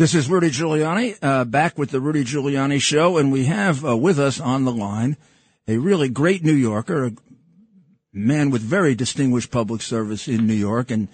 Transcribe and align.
This 0.00 0.14
is 0.14 0.30
Rudy 0.30 0.48
Giuliani, 0.48 1.18
uh, 1.20 1.44
back 1.44 1.76
with 1.76 1.90
the 1.90 2.00
Rudy 2.00 2.24
Giuliani 2.24 2.80
Show, 2.80 3.18
and 3.18 3.30
we 3.30 3.44
have 3.44 3.84
uh, 3.84 3.94
with 3.94 4.18
us 4.18 4.40
on 4.40 4.64
the 4.64 4.72
line 4.72 5.18
a 5.68 5.76
really 5.76 6.08
great 6.08 6.42
New 6.42 6.54
Yorker, 6.54 7.04
a 7.04 7.12
man 8.10 8.48
with 8.48 8.62
very 8.62 8.94
distinguished 8.94 9.50
public 9.50 9.82
service 9.82 10.26
in 10.26 10.46
New 10.46 10.54
York, 10.54 10.90
and 10.90 11.08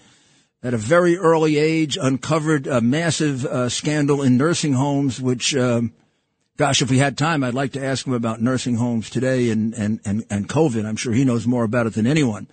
at 0.62 0.72
a 0.72 0.76
very 0.76 1.18
early 1.18 1.56
age 1.56 1.98
uncovered 2.00 2.68
a 2.68 2.80
massive 2.80 3.44
uh, 3.44 3.68
scandal 3.68 4.22
in 4.22 4.36
nursing 4.36 4.74
homes, 4.74 5.20
which, 5.20 5.56
um, 5.56 5.92
gosh, 6.56 6.80
if 6.80 6.88
we 6.88 6.98
had 6.98 7.18
time, 7.18 7.42
I'd 7.42 7.54
like 7.54 7.72
to 7.72 7.84
ask 7.84 8.06
him 8.06 8.12
about 8.12 8.40
nursing 8.40 8.76
homes 8.76 9.10
today 9.10 9.50
and, 9.50 9.74
and, 9.74 9.98
and, 10.04 10.24
and 10.30 10.48
COVID. 10.48 10.86
I'm 10.86 10.94
sure 10.94 11.12
he 11.12 11.24
knows 11.24 11.44
more 11.44 11.64
about 11.64 11.88
it 11.88 11.94
than 11.94 12.06
anyone. 12.06 12.46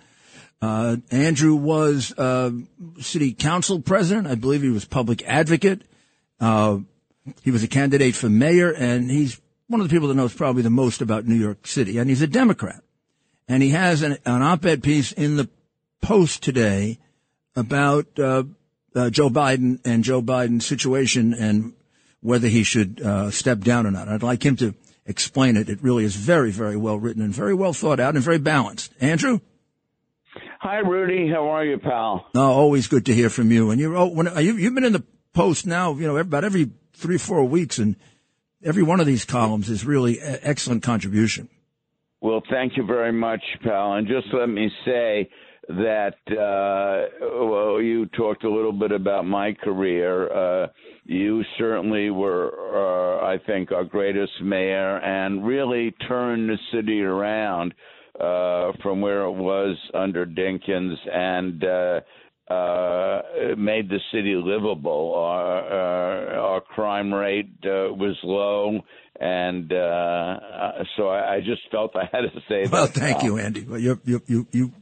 Uh, 0.60 0.96
Andrew 1.12 1.54
was 1.54 2.12
uh, 2.18 2.50
city 2.98 3.32
council 3.32 3.80
president. 3.80 4.26
I 4.26 4.34
believe 4.34 4.62
he 4.62 4.70
was 4.70 4.84
public 4.84 5.22
advocate. 5.28 5.82
Uh, 6.40 6.78
he 7.42 7.50
was 7.50 7.62
a 7.62 7.68
candidate 7.68 8.14
for 8.14 8.28
mayor, 8.28 8.70
and 8.70 9.10
he's 9.10 9.40
one 9.68 9.80
of 9.80 9.88
the 9.88 9.94
people 9.94 10.08
that 10.08 10.14
knows 10.14 10.34
probably 10.34 10.62
the 10.62 10.70
most 10.70 11.00
about 11.00 11.26
New 11.26 11.34
York 11.34 11.66
City, 11.66 11.98
and 11.98 12.08
he's 12.08 12.22
a 12.22 12.26
Democrat. 12.26 12.82
And 13.48 13.62
he 13.62 13.70
has 13.70 14.02
an, 14.02 14.18
an 14.24 14.42
op-ed 14.42 14.82
piece 14.82 15.12
in 15.12 15.36
the 15.36 15.48
Post 16.00 16.42
today 16.42 16.98
about 17.56 18.18
uh, 18.18 18.44
uh, 18.94 19.08
Joe 19.08 19.30
Biden 19.30 19.80
and 19.86 20.04
Joe 20.04 20.20
Biden's 20.20 20.66
situation 20.66 21.32
and 21.32 21.72
whether 22.20 22.48
he 22.48 22.62
should 22.62 23.00
uh, 23.00 23.30
step 23.30 23.60
down 23.60 23.86
or 23.86 23.90
not. 23.90 24.08
I'd 24.08 24.22
like 24.22 24.44
him 24.44 24.56
to 24.56 24.74
explain 25.06 25.56
it. 25.56 25.70
It 25.70 25.82
really 25.82 26.04
is 26.04 26.14
very, 26.14 26.50
very 26.50 26.76
well 26.76 26.98
written 26.98 27.22
and 27.22 27.34
very 27.34 27.54
well 27.54 27.72
thought 27.72 28.00
out 28.00 28.14
and 28.14 28.22
very 28.22 28.38
balanced. 28.38 28.92
Andrew? 29.00 29.40
Hi, 30.60 30.78
Rudy. 30.78 31.28
How 31.30 31.48
are 31.48 31.64
you, 31.64 31.78
pal? 31.78 32.26
Oh, 32.34 32.52
always 32.52 32.86
good 32.86 33.06
to 33.06 33.14
hear 33.14 33.30
from 33.30 33.50
you. 33.50 33.70
And 33.70 33.80
you're, 33.80 33.96
oh, 33.96 34.08
when, 34.08 34.26
you, 34.44 34.56
you've 34.56 34.74
been 34.74 34.84
in 34.84 34.92
the 34.92 35.04
post 35.34 35.66
now, 35.66 35.94
you 35.94 36.06
know, 36.06 36.16
about 36.16 36.44
every 36.44 36.70
three, 36.94 37.16
or 37.16 37.18
four 37.18 37.44
weeks, 37.44 37.78
and 37.78 37.96
every 38.62 38.82
one 38.82 39.00
of 39.00 39.06
these 39.06 39.24
columns 39.24 39.68
is 39.68 39.84
really 39.84 40.20
an 40.20 40.38
excellent 40.42 40.82
contribution. 40.82 41.48
Well, 42.20 42.42
thank 42.50 42.76
you 42.76 42.86
very 42.86 43.12
much, 43.12 43.42
pal. 43.62 43.94
And 43.94 44.08
just 44.08 44.28
let 44.32 44.48
me 44.48 44.70
say 44.86 45.28
that, 45.68 46.14
uh, 46.30 47.26
well, 47.44 47.82
you 47.82 48.06
talked 48.06 48.44
a 48.44 48.50
little 48.50 48.72
bit 48.72 48.92
about 48.92 49.26
my 49.26 49.52
career. 49.52 50.32
Uh, 50.32 50.68
you 51.04 51.42
certainly 51.58 52.08
were, 52.10 53.20
uh, 53.20 53.26
I 53.26 53.38
think, 53.46 53.72
our 53.72 53.84
greatest 53.84 54.32
mayor 54.42 54.98
and 54.98 55.46
really 55.46 55.90
turned 56.08 56.48
the 56.48 56.58
city 56.72 57.02
around 57.02 57.74
uh, 58.18 58.72
from 58.82 59.00
where 59.00 59.24
it 59.24 59.32
was 59.32 59.76
under 59.92 60.24
Dinkins 60.24 60.96
and 61.12 61.62
uh, 62.48 63.22
made 63.56 63.88
the 63.88 64.00
city 64.12 64.34
livable. 64.34 65.14
Our, 65.16 65.58
uh, 65.58 66.40
our 66.40 66.60
crime 66.60 67.12
rate 67.12 67.50
uh, 67.64 67.92
was 67.94 68.16
low, 68.22 68.80
and 69.18 69.72
uh, 69.72 69.76
uh 69.76 70.84
so 70.96 71.08
I, 71.08 71.36
I, 71.36 71.40
just 71.40 71.62
felt 71.70 71.92
I 71.96 72.08
had 72.12 72.22
to 72.22 72.40
say 72.48 72.66
well, 72.70 72.86
that. 72.86 72.96
Well, 72.96 73.08
thank 73.08 73.22
you, 73.22 73.38
Andy. 73.38 73.64
Well, 73.64 73.80
you 73.80 74.00
you 74.04 74.46
you 74.52 74.72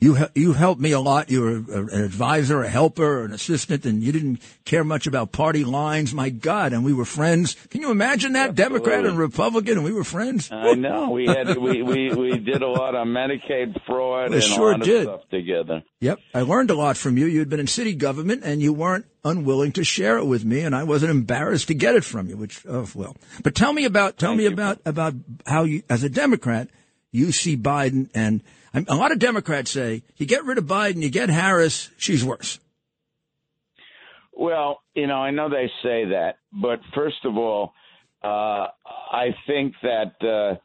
you 0.00 0.06
you 0.06 0.26
you 0.34 0.52
helped 0.52 0.80
me 0.80 0.92
a 0.92 1.00
lot. 1.00 1.30
You 1.30 1.40
were 1.42 1.56
an 1.56 2.02
advisor, 2.04 2.62
a 2.62 2.68
helper, 2.68 3.24
an 3.24 3.32
assistant, 3.32 3.84
and 3.84 4.02
you 4.02 4.12
didn't 4.12 4.40
care 4.64 4.84
much 4.84 5.06
about 5.06 5.32
party 5.32 5.64
lines. 5.64 6.14
My 6.14 6.30
God, 6.30 6.72
and 6.72 6.84
we 6.84 6.92
were 6.92 7.04
friends. 7.04 7.54
Can 7.70 7.80
you 7.80 7.90
imagine 7.90 8.32
that, 8.32 8.50
Absolutely. 8.50 8.78
Democrat 8.78 9.06
and 9.06 9.18
Republican, 9.18 9.74
and 9.74 9.84
we 9.84 9.92
were 9.92 10.04
friends? 10.04 10.50
I 10.52 10.74
know 10.74 11.10
we 11.10 11.26
had 11.26 11.56
we 11.56 11.82
we 11.82 12.14
we 12.14 12.38
did 12.38 12.62
a 12.62 12.68
lot 12.68 12.94
on 12.94 13.08
Medicaid 13.08 13.80
fraud 13.86 14.30
we 14.30 14.36
and 14.36 14.44
sure 14.44 14.72
a 14.72 14.76
lot 14.76 14.84
did. 14.84 15.06
of 15.06 15.20
stuff 15.20 15.30
together. 15.30 15.82
Yep, 16.00 16.18
I 16.34 16.42
learned 16.42 16.70
a 16.70 16.74
lot 16.74 16.96
from 16.96 17.16
you. 17.16 17.26
You 17.26 17.38
had 17.38 17.48
been 17.48 17.60
in 17.60 17.66
city 17.66 17.94
government, 17.94 18.42
and 18.44 18.60
you 18.60 18.72
weren't 18.72 19.06
unwilling 19.24 19.72
to 19.72 19.82
share 19.84 20.18
it 20.18 20.24
with 20.26 20.44
me, 20.44 20.60
and 20.60 20.74
I 20.74 20.84
wasn't 20.84 21.10
embarrassed 21.10 21.68
to 21.68 21.74
get 21.74 21.94
it 21.94 22.04
from 22.04 22.28
you. 22.28 22.36
Which, 22.36 22.64
oh 22.68 22.86
well. 22.94 23.16
But 23.42 23.54
tell 23.54 23.72
me 23.72 23.84
about 23.84 24.18
tell 24.18 24.30
Thank 24.30 24.38
me 24.38 24.44
you. 24.44 24.50
about 24.50 24.80
about 24.84 25.14
how 25.46 25.64
you, 25.64 25.82
as 25.88 26.02
a 26.04 26.08
Democrat, 26.08 26.68
you 27.16 27.32
see 27.32 27.56
Biden 27.56 28.10
and 28.14 28.42
a 28.74 28.94
lot 28.94 29.10
of 29.10 29.18
Democrats 29.18 29.70
say 29.70 30.02
you 30.16 30.26
get 30.26 30.44
rid 30.44 30.58
of 30.58 30.64
Biden, 30.64 31.02
you 31.02 31.08
get 31.08 31.30
Harris, 31.30 31.90
she's 31.96 32.24
worse. 32.24 32.60
Well, 34.34 34.82
you 34.94 35.06
know, 35.06 35.16
I 35.16 35.30
know 35.30 35.48
they 35.48 35.70
say 35.82 36.04
that, 36.10 36.36
but 36.52 36.80
first 36.94 37.24
of 37.24 37.38
all, 37.38 37.72
uh, 38.22 38.66
I 39.12 39.34
think 39.46 39.74
that 39.82 40.12
uh, 40.20 40.56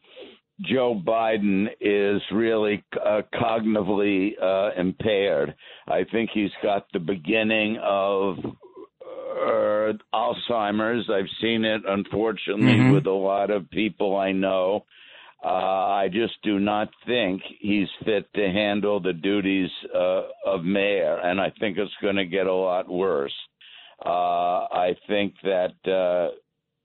Joe 0.60 1.00
Biden 1.02 1.68
is 1.80 2.20
really 2.30 2.84
uh, 3.02 3.22
cognitively 3.34 4.32
uh, 4.40 4.78
impaired. 4.78 5.54
I 5.88 6.04
think 6.12 6.30
he's 6.34 6.50
got 6.62 6.86
the 6.92 6.98
beginning 6.98 7.78
of 7.82 8.36
uh, 9.00 9.92
Alzheimer's. 10.14 11.08
I've 11.10 11.30
seen 11.40 11.64
it, 11.64 11.82
unfortunately, 11.86 12.74
mm-hmm. 12.74 12.92
with 12.92 13.06
a 13.06 13.10
lot 13.10 13.50
of 13.50 13.70
people 13.70 14.16
I 14.16 14.32
know. 14.32 14.84
Uh, 15.44 15.48
I 15.48 16.08
just 16.12 16.34
do 16.44 16.60
not 16.60 16.88
think 17.04 17.42
he's 17.60 17.88
fit 18.04 18.32
to 18.34 18.48
handle 18.48 19.00
the 19.00 19.12
duties 19.12 19.70
uh, 19.92 20.22
of 20.46 20.64
mayor, 20.64 21.18
and 21.18 21.40
I 21.40 21.52
think 21.58 21.78
it's 21.78 21.90
going 22.00 22.16
to 22.16 22.26
get 22.26 22.46
a 22.46 22.54
lot 22.54 22.88
worse. 22.88 23.34
Uh, 24.04 24.66
I 24.70 24.94
think 25.08 25.34
that 25.42 25.74
uh, 25.90 26.34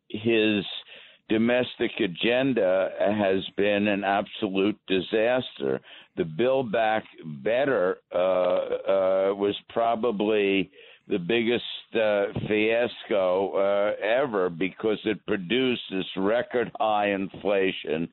his 0.09 0.65
domestic 1.29 1.91
agenda 1.99 2.89
has 2.99 3.43
been 3.57 3.87
an 3.87 4.03
absolute 4.03 4.77
disaster. 4.87 5.79
The 6.15 6.23
Build 6.23 6.71
Back 6.71 7.03
Better 7.43 7.97
uh, 8.11 9.35
was 9.35 9.55
probably 9.69 10.71
the 11.07 11.19
biggest 11.19 11.63
uh, 11.95 12.25
fiasco 12.47 13.53
uh, 13.53 13.91
ever 14.03 14.49
because 14.49 14.99
it 15.05 15.25
produced 15.25 15.81
this 15.91 16.05
record 16.17 16.71
high 16.79 17.11
inflation 17.11 18.09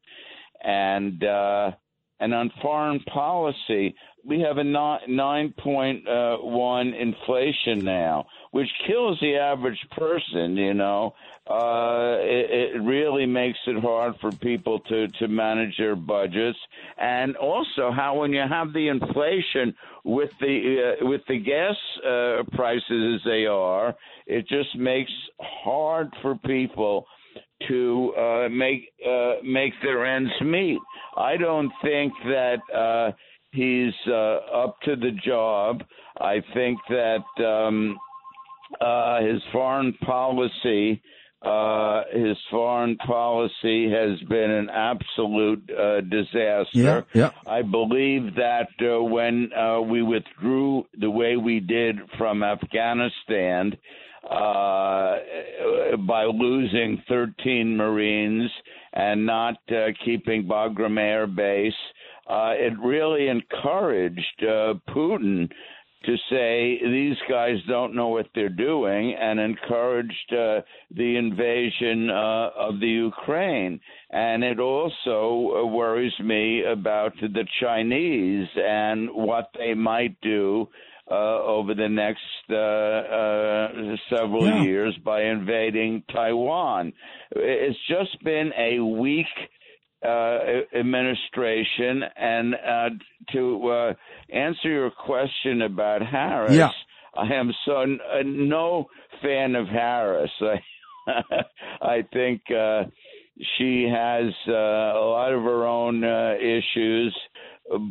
and 0.65 1.23
uh, 1.23 1.73
and 2.21 2.33
on 2.33 2.51
foreign 2.63 3.01
policy, 3.01 3.95
we 4.25 4.41
have 4.41 4.59
a 4.59 4.65
nine 4.65 5.53
point 5.59 6.09
uh, 6.09 6.37
one 6.39 6.95
inflation 6.95 7.85
now, 7.85 8.27
which 8.53 8.69
kills 8.87 9.19
the 9.21 9.37
average 9.37 9.79
person. 9.91 10.57
You 10.57 10.75
know, 10.75 11.15
uh, 11.51 12.17
it, 12.21 12.77
it 12.77 12.83
really 12.83 13.27
makes 13.27 13.59
it 13.67 13.81
hard 13.83 14.15
for 14.21 14.31
people 14.33 14.79
to 14.81 15.09
to 15.09 15.29
manage 15.29 15.77
their 15.77 15.97
budgets, 15.97 16.59
and 16.97 17.37
also 17.37 17.91
how 17.91 18.21
when 18.21 18.33
you 18.33 18.45
have 18.49 18.73
the 18.73 18.89
inflation 18.89 19.75
with 20.05 20.31
the 20.41 20.97
uh, 21.03 21.07
with 21.07 21.23
the 21.29 21.39
gas 21.39 21.77
uh, 22.07 22.45
prices 22.57 23.17
as 23.17 23.21
they 23.27 23.45
are, 23.45 23.95
it 24.27 24.49
just 24.49 24.75
makes 24.77 25.13
hard 25.41 26.11
for 26.23 26.37
people 26.37 27.07
to 27.69 28.15
uh, 28.19 28.49
make 28.51 28.93
uh, 29.07 29.35
make 29.43 29.73
their 29.83 30.05
ends 30.05 30.33
meet. 30.43 30.79
I 31.17 31.37
don't 31.37 31.73
think 31.83 32.13
that 32.25 32.59
uh, 32.75 33.13
he's 33.53 33.95
uh, 34.07 34.65
up 34.65 34.81
to 34.83 34.97
the 34.97 35.13
job. 35.25 35.83
I 36.21 36.43
think 36.53 36.79
that 36.89 37.45
um, 37.45 37.97
uh, 38.81 39.21
his 39.21 39.43
foreign 39.53 39.93
policy. 40.05 41.03
Uh, 41.45 42.05
his 42.11 42.39
foreign 42.51 42.97
policy 42.97 43.91
has 43.91 44.19
been 44.31 44.51
an 44.51 44.71
absolute 44.71 45.63
uh, 45.79 46.01
disaster. 46.01 46.67
Yeah, 46.73 47.03
yeah. 47.13 47.31
I 47.47 47.61
believe 47.61 48.35
that 48.37 48.69
uh, 48.81 49.03
when 49.03 49.51
uh, 49.53 49.83
we 49.83 50.01
withdrew 50.01 50.87
the 50.99 51.11
way 51.11 51.37
we 51.37 51.61
did 51.61 51.99
from 52.17 52.43
Afghanistan, 52.43 53.77
uh, 54.31 55.97
by 56.07 56.25
losing 56.25 57.03
13 57.09 57.77
Marines 57.77 58.51
and 58.93 59.25
not 59.27 59.57
uh, 59.71 59.87
keeping 60.05 60.45
Bagram 60.45 60.99
Air 60.99 61.27
Base. 61.27 61.73
Uh, 62.29 62.53
it 62.55 62.73
really 62.83 63.29
encouraged 63.29 64.43
uh, 64.43 64.75
Putin 64.89 65.49
to 66.05 66.17
say 66.31 66.79
these 66.83 67.17
guys 67.29 67.57
don't 67.69 67.95
know 67.95 68.09
what 68.09 68.27
they're 68.35 68.49
doing 68.49 69.15
and 69.15 69.41
encouraged 69.41 70.33
uh, 70.33 70.61
the 70.95 71.17
invasion 71.17 72.11
uh, 72.11 72.51
of 72.57 72.81
the 72.81 72.89
Ukraine. 72.89 73.81
And 74.11 74.45
it 74.45 74.61
also 74.61 75.57
uh, 75.57 75.67
worries 75.67 76.13
me 76.21 76.63
about 76.65 77.13
the 77.21 77.47
Chinese 77.61 78.49
and 78.57 79.09
what 79.13 79.51
they 79.59 79.75
might 79.75 80.21
do 80.21 80.69
uh, 81.11 81.43
over 81.43 81.75
the 81.75 81.89
next 81.89 82.21
uh, 82.51 82.55
uh, 82.55 83.97
several 84.11 84.47
Yeah. 84.49 84.63
years 84.63 84.97
by 85.05 85.23
invading 85.25 86.03
Taiwan. 86.13 86.93
It's 87.33 87.79
just 87.89 88.23
been 88.25 88.53
a 88.57 88.81
weak 88.81 89.27
uh, 90.05 90.39
administration. 90.75 92.03
And 92.17 92.55
uh, 92.55 92.91
to 93.33 93.69
uh, 93.69 93.93
answer 94.33 94.69
your 94.71 94.91
question 94.91 95.63
about 95.63 96.03
Harris, 96.03 96.55
Yeah. 96.57 96.71
I 97.17 97.33
am 97.35 97.53
so 97.65 97.81
n- 97.83 98.01
no 98.49 98.89
fan 99.23 99.55
of 99.55 99.67
Harris. 99.69 100.31
I, 100.41 100.61
I 101.83 102.03
think 102.13 102.43
uh, 102.51 102.85
she 103.57 103.89
has 103.93 104.33
uh, 104.49 104.53
a 104.53 105.05
lot 105.05 105.33
of 105.33 105.43
her 105.43 105.67
own 105.67 106.03
uh, 106.05 106.35
issues. 106.41 107.17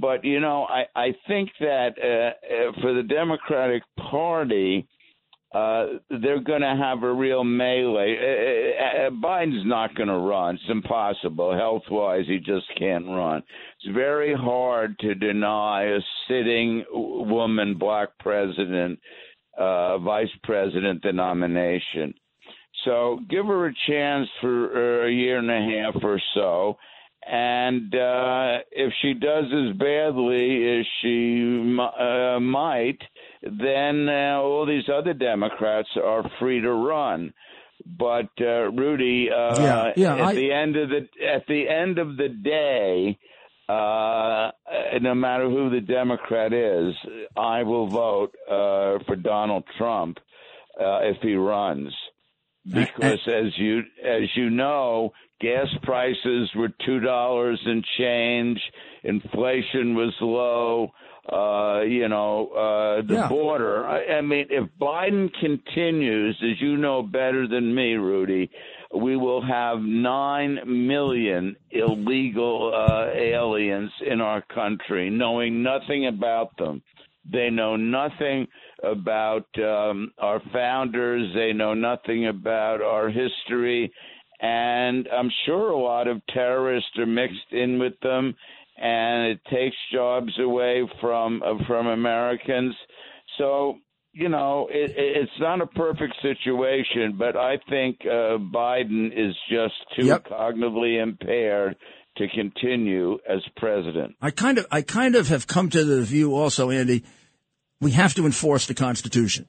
But, 0.01 0.23
you 0.23 0.39
know, 0.39 0.65
I, 0.65 0.85
I 0.95 1.15
think 1.27 1.49
that 1.59 1.95
uh, 1.97 2.69
uh, 2.69 2.81
for 2.81 2.93
the 2.93 3.03
Democratic 3.03 3.83
Party, 3.97 4.87
uh, 5.53 5.85
they're 6.09 6.39
going 6.39 6.61
to 6.61 6.75
have 6.75 7.03
a 7.03 7.13
real 7.13 7.43
melee. 7.43 8.17
Uh, 8.17 9.07
uh, 9.07 9.09
Biden's 9.11 9.65
not 9.65 9.93
going 9.95 10.09
to 10.09 10.17
run. 10.17 10.55
It's 10.55 10.63
impossible. 10.69 11.53
Health 11.53 11.83
wise, 11.91 12.25
he 12.27 12.39
just 12.39 12.65
can't 12.77 13.05
run. 13.05 13.43
It's 13.81 13.93
very 13.93 14.33
hard 14.33 14.97
to 14.99 15.13
deny 15.13 15.83
a 15.83 15.99
sitting 16.27 16.83
woman, 16.91 17.77
black 17.77 18.09
president, 18.19 18.99
uh, 19.57 19.99
vice 19.99 20.31
president, 20.43 21.03
the 21.03 21.13
nomination. 21.13 22.13
So 22.85 23.19
give 23.29 23.45
her 23.45 23.67
a 23.67 23.73
chance 23.87 24.27
for 24.41 25.03
uh, 25.03 25.07
a 25.07 25.11
year 25.11 25.37
and 25.37 25.51
a 25.51 25.93
half 25.93 26.03
or 26.03 26.19
so. 26.33 26.77
And 27.29 27.93
uh, 27.95 28.57
if 28.71 28.93
she 29.01 29.13
does 29.13 29.45
as 29.45 29.77
badly 29.77 30.79
as 30.79 30.85
she 31.01 31.77
uh, 31.79 32.39
might, 32.39 32.99
then 33.41 34.09
uh, 34.09 34.39
all 34.41 34.65
these 34.65 34.89
other 34.93 35.13
Democrats 35.13 35.89
are 36.03 36.23
free 36.39 36.59
to 36.61 36.71
run. 36.71 37.33
But 37.85 38.29
uh, 38.39 38.71
Rudy, 38.71 39.29
uh, 39.31 39.61
Yeah, 39.61 39.91
yeah, 39.95 40.15
at 40.15 40.21
I- 40.29 40.33
the 40.35 40.51
end 40.51 40.75
of 40.75 40.89
the 40.89 41.07
at 41.25 41.47
the 41.47 41.67
end 41.69 41.97
of 41.99 42.17
the 42.17 42.29
day, 42.29 43.17
uh, 43.69 44.51
no 45.01 45.15
matter 45.15 45.49
who 45.49 45.69
the 45.69 45.81
Democrat 45.81 46.53
is, 46.53 46.93
I 47.37 47.63
will 47.63 47.87
vote 47.87 48.33
uh, 48.47 49.03
for 49.05 49.15
Donald 49.15 49.63
Trump 49.77 50.17
uh, 50.79 50.99
if 51.03 51.17
he 51.21 51.35
runs 51.35 51.93
because 52.65 53.19
as 53.27 53.57
you 53.57 53.79
as 54.03 54.23
you 54.35 54.49
know, 54.49 55.11
gas 55.41 55.67
prices 55.83 56.49
were 56.55 56.69
two 56.85 56.99
dollars 56.99 57.59
and 57.65 57.83
change, 57.97 58.59
inflation 59.03 59.95
was 59.95 60.13
low. 60.21 60.91
Uh, 61.31 61.83
you 61.83 62.09
know, 62.09 62.49
uh, 62.49 63.01
the 63.07 63.13
Yeah. 63.13 63.29
border. 63.29 63.87
I, 63.87 64.17
I 64.17 64.21
mean, 64.21 64.45
if 64.49 64.67
Biden 64.77 65.29
continues, 65.39 66.35
as 66.43 66.59
you 66.61 66.75
know 66.75 67.01
better 67.01 67.47
than 67.47 67.73
me, 67.73 67.93
Rudy, 67.93 68.51
we 68.93 69.15
will 69.15 69.41
have 69.41 69.79
nine 69.79 70.59
million 70.65 71.55
illegal 71.71 72.73
uh, 72.75 73.17
aliens 73.17 73.89
in 74.05 74.19
our 74.19 74.41
country, 74.53 75.09
knowing 75.09 75.63
nothing 75.63 76.07
about 76.07 76.57
them. 76.57 76.81
They 77.31 77.49
know 77.49 77.77
nothing 77.77 78.47
about 78.83 79.47
um, 79.59 80.11
our 80.19 80.41
founders. 80.51 81.31
They 81.35 81.53
know 81.53 81.73
nothing 81.73 82.27
about 82.27 82.81
our 82.81 83.09
history. 83.09 83.91
And 84.41 85.07
I'm 85.07 85.31
sure 85.45 85.69
a 85.71 85.77
lot 85.77 86.07
of 86.07 86.21
terrorists 86.33 86.89
are 86.97 87.05
mixed 87.05 87.51
in 87.51 87.79
with 87.79 87.93
them, 88.01 88.35
and 88.77 89.27
it 89.31 89.39
takes 89.49 89.75
jobs 89.91 90.33
away 90.39 90.83
from 90.99 91.41
uh, 91.43 91.63
from 91.65 91.87
Americans. 91.87 92.75
So 93.37 93.77
you 94.15 94.29
know, 94.29 94.67
it, 94.69 94.91
it- 94.91 95.17
it's 95.23 95.39
not 95.39 95.61
a 95.61 95.65
perfect 95.67 96.13
situation, 96.21 97.15
but 97.17 97.35
I 97.35 97.57
think 97.69 97.99
uh, 98.01 98.37
Biden 98.37 99.07
is 99.07 99.33
just 99.49 99.73
too 99.95 100.05
Yep. 100.07 100.25
cognitively 100.27 101.01
impaired 101.01 101.75
to 102.17 102.27
continue 102.27 103.17
as 103.27 103.39
president. 103.57 104.15
I 104.21 104.29
kind 104.29 104.59
of, 104.59 104.67
I 104.71 104.83
kind 104.83 105.15
of 105.15 105.29
have 105.29 105.47
come 105.47 105.69
to 105.71 105.83
the 105.83 106.03
view 106.03 106.35
also, 106.35 106.69
Andy, 106.69 107.03
we 107.83 107.91
have 107.91 108.13
to 108.15 108.25
enforce 108.25 108.65
the 108.65 108.73
Constitution. 108.73 109.45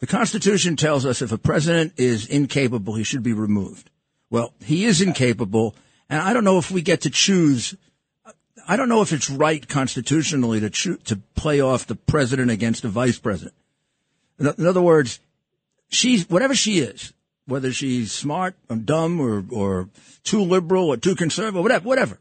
The 0.00 0.06
Constitution 0.06 0.76
tells 0.76 1.06
us 1.06 1.22
if 1.22 1.32
a 1.32 1.38
president 1.38 1.94
is 1.96 2.26
incapable, 2.26 2.94
he 2.94 3.04
should 3.04 3.22
be 3.22 3.32
removed. 3.32 3.90
Well, 4.30 4.52
he 4.64 4.84
is 4.84 5.00
incapable, 5.00 5.74
and 6.10 6.20
I 6.20 6.32
don't 6.32 6.44
know 6.44 6.58
if 6.58 6.70
we 6.70 6.82
get 6.82 7.02
to 7.02 7.10
choose. 7.10 7.74
I 8.68 8.76
don't 8.76 8.88
know 8.88 9.02
if 9.02 9.12
it's 9.12 9.30
right 9.30 9.66
constitutionally 9.66 10.60
to 10.60 10.70
choo- 10.70 10.98
to 11.04 11.16
play 11.34 11.60
off 11.60 11.86
the 11.86 11.94
president 11.94 12.50
against 12.50 12.82
the 12.82 12.88
vice 12.88 13.18
president. 13.18 13.54
In, 14.38 14.46
in 14.58 14.66
other 14.66 14.82
words, 14.82 15.20
she's 15.88 16.28
whatever 16.28 16.54
she 16.54 16.80
is, 16.80 17.12
whether 17.46 17.72
she's 17.72 18.12
smart 18.12 18.56
or 18.68 18.76
dumb 18.76 19.20
or 19.20 19.44
or 19.50 19.88
too 20.24 20.42
liberal 20.42 20.88
or 20.88 20.96
too 20.96 21.14
conservative, 21.14 21.62
whatever, 21.62 21.88
whatever. 21.88 22.18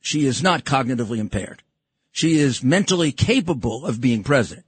She 0.00 0.26
is 0.26 0.42
not 0.42 0.64
cognitively 0.64 1.18
impaired. 1.18 1.62
She 2.12 2.38
is 2.38 2.62
mentally 2.62 3.10
capable 3.10 3.84
of 3.86 4.00
being 4.00 4.22
president. 4.22 4.66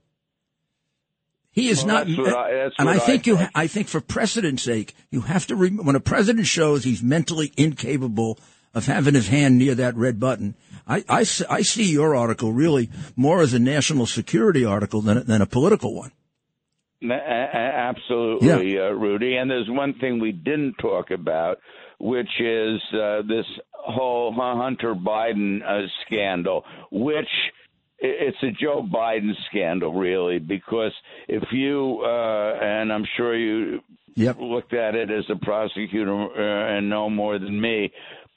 He 1.51 1.69
is 1.69 1.85
Well, 1.85 2.05
not, 2.05 2.35
I- 2.35 2.69
and 2.77 2.89
I 2.89 2.95
I 2.95 2.99
think 2.99 3.25
you, 3.27 3.39
I 3.55 3.67
think 3.67 3.87
for 3.87 4.01
precedent's 4.01 4.63
sake, 4.63 4.93
you 5.09 5.21
have 5.21 5.47
to, 5.47 5.55
re- 5.55 5.69
when 5.69 5.95
a 5.95 6.01
president 6.01 6.47
shows 6.47 6.83
he's 6.83 7.01
mentally 7.01 7.53
incapable 7.55 8.37
of 8.73 8.87
having 8.87 9.13
his 9.13 9.29
hand 9.29 9.57
near 9.57 9.73
that 9.75 9.95
red 9.95 10.19
button, 10.19 10.55
I 10.85 11.23
see 11.23 11.85
your 11.91 12.13
article 12.15 12.51
really 12.51 12.89
more 13.15 13.41
as 13.41 13.53
a 13.53 13.59
national 13.59 14.05
security 14.05 14.65
article 14.65 14.99
than, 15.01 15.17
a- 15.19 15.23
than 15.23 15.41
a 15.41 15.45
political 15.45 15.95
one. 15.95 16.11
Absolutely, 17.09 18.77
uh, 18.79 18.89
Rudy. 18.89 19.35
And 19.37 19.49
there's 19.49 19.69
one 19.69 19.93
thing 19.93 20.19
we 20.19 20.31
didn't 20.31 20.75
talk 20.81 21.11
about, 21.11 21.59
which 21.99 22.39
is 22.39 22.81
uh, 22.93 23.21
this 23.27 23.45
whole 23.71 24.33
Hunter 24.33 24.95
Biden 24.95 25.61
uh, 25.63 25.87
scandal, 26.05 26.63
which 26.91 27.29
it's 27.99 28.37
a 28.43 28.51
Joe 28.51 28.83
Biden 28.83 29.31
scandal, 29.49 29.93
really, 29.93 30.39
because 30.39 30.91
if 31.27 31.43
you, 31.51 32.01
uh, 32.03 32.59
and 32.61 32.91
I'm 32.91 33.05
sure 33.15 33.35
you 33.35 33.81
Yep. 34.17 34.37
looked 34.39 34.73
at 34.73 34.95
it 34.95 35.11
as 35.11 35.25
a 35.29 35.35
prosecutor 35.35 36.13
uh, 36.13 36.77
and 36.77 36.89
know 36.89 37.09
more 37.09 37.37
than 37.37 37.59
me. 37.59 37.91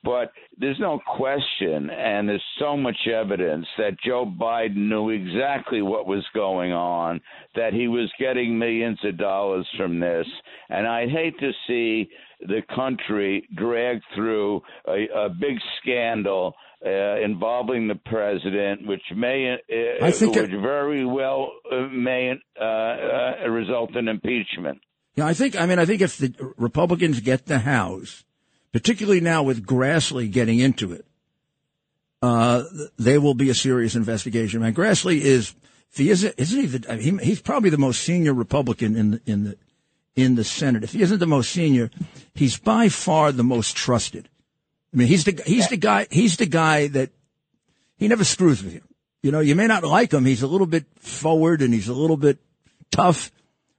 But 0.05 0.31
there's 0.57 0.79
no 0.79 1.01
question, 1.17 1.91
and 1.91 2.29
there's 2.29 2.43
so 2.61 2.77
much 2.77 2.97
evidence 3.13 3.67
that 3.79 3.97
Joe 4.05 4.25
Biden 4.27 4.89
knew 4.89 5.11
exactly 5.11 5.83
what 5.83 6.07
was 6.07 6.25
going 6.35 6.73
on, 6.73 7.21
that 7.57 7.73
he 7.73 7.89
was 7.89 8.09
getting 8.19 8.59
millions 8.59 8.99
of 9.05 9.19
dollars 9.19 9.67
from 9.77 9.99
this. 9.99 10.27
And 10.71 10.87
I'd 10.87 11.11
hate 11.11 11.39
to 11.41 11.51
see 11.67 12.09
the 12.41 12.63
country 12.75 13.49
dragged 13.57 14.05
through 14.15 14.63
a, 14.87 15.09
a 15.15 15.29
big 15.29 15.59
scandal 15.83 16.55
uh, 16.87 17.17
involving 17.21 17.89
the 17.89 17.97
president, 18.07 18.87
which 18.87 19.03
may, 19.17 19.55
uh, 19.55 20.05
I 20.05 20.13
think 20.13 20.37
it- 20.37 20.43
which 20.43 20.61
very 20.63 21.05
well 21.05 21.51
uh, 21.73 21.89
may 21.91 22.35
uh, 22.61 22.65
uh, 22.65 23.49
result 23.51 23.97
in 23.97 24.07
impeachment. 24.07 24.79
Yeah, 25.17 25.27
I 25.27 25.35
think, 25.35 25.61
I 25.61 25.67
mean, 25.67 25.81
I 25.81 25.85
think 25.85 26.01
if 26.03 26.19
the 26.19 26.33
Republicans 26.57 27.19
get 27.19 27.47
the 27.47 27.59
House, 27.59 28.23
particularly 28.79 29.21
now 29.21 29.43
with 29.43 29.67
Grassley 29.67 30.31
getting 30.31 30.61
into 30.61 30.93
it, 30.93 31.05
uh, 32.23 32.63
there 32.97 33.21
will 33.21 33.35
be 33.35 33.51
a 33.51 33.55
serious 33.55 33.97
investigation. 33.97 34.61
Man, 34.61 34.73
Grassley 34.73 35.21
is, 35.21 35.53
if 35.91 35.99
he 35.99 36.11
isn't, 36.11 36.33
isn't 36.39 36.61
he 36.61 36.67
the, 36.67 36.97
he, 36.97 37.17
he's 37.17 37.41
probably 37.41 37.71
the 37.71 37.77
most 37.77 38.03
senior 38.03 38.33
Republican 38.33 38.95
in 38.95 39.11
the, 39.11 39.21
in 39.27 39.43
the, 39.43 39.57
in 40.15 40.37
the 40.37 40.45
Senate. 40.45 40.85
If 40.85 40.93
he 40.93 41.03
isn't 41.03 41.19
the 41.19 41.27
most 41.27 41.51
senior, 41.51 41.91
he's 42.35 42.57
by 42.57 42.89
far 42.89 43.33
the 43.33 43.43
most 43.43 43.77
trusted. 43.77 44.29
I 44.95 44.97
mean, 44.97 45.09
he's 45.09 45.25
the, 45.25 45.43
he's 45.45 45.69
the 45.69 45.77
guy, 45.77 46.07
he's 46.09 46.37
the 46.37 46.47
guy 46.47 46.87
that 46.87 47.11
he 47.97 48.07
never 48.07 48.23
screws 48.23 48.63
with 48.63 48.75
you. 48.75 48.83
You 49.25 49.33
know, 49.33 49.41
you 49.41 49.57
may 49.57 49.67
not 49.67 49.83
like 49.83 50.13
him. 50.13 50.25
He's 50.25 50.43
a 50.43 50.47
little 50.47 50.69
bit 50.69 50.85
forward 51.01 51.63
and 51.63 51.75
he's 51.75 51.89
a 51.89 51.95
little 51.95 52.17
bit 52.17 52.39
tough, 52.93 53.33